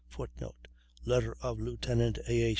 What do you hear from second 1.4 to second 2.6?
of Lieutenant A.